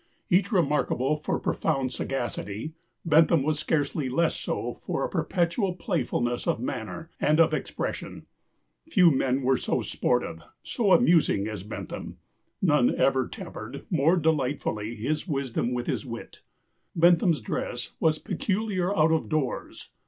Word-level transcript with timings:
Each 0.31 0.51
remarkable 0.51 1.15
for 1.15 1.37
profound 1.37 1.93
sagacity, 1.93 2.73
Bentham 3.05 3.43
was 3.43 3.59
scarcely 3.59 4.09
less 4.09 4.35
so 4.35 4.79
for 4.81 5.03
a 5.03 5.09
perpetual 5.09 5.75
playfulness 5.75 6.47
of 6.47 6.59
manner 6.59 7.11
and 7.19 7.39
of 7.39 7.53
expression. 7.53 8.25
Few 8.89 9.11
men 9.11 9.43
were 9.43 9.57
so 9.57 9.83
sportive, 9.83 10.41
so 10.63 10.93
amusing, 10.93 11.47
as 11.47 11.61
Bentham, 11.61 12.17
none 12.63 12.95
ever 12.95 13.27
tempered 13.27 13.85
more 13.91 14.17
delightfully 14.17 14.95
his 14.95 15.27
wisdom 15.27 15.71
with 15.71 15.85
his 15.85 16.03
wit.... 16.03 16.41
Bentham's 16.95 17.39
dress 17.39 17.91
was 17.99 18.17
peculiar 18.17 18.97
out 18.97 19.11
of 19.11 19.29
doors. 19.29 19.89